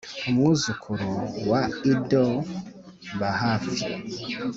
umwuzukuru 0.27 1.09
wa 1.49 1.61
Ido 1.93 2.25
bahaf 3.19 3.65